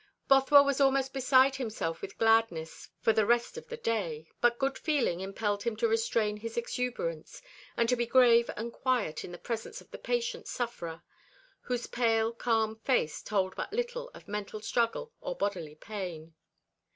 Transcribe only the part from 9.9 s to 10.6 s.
the patient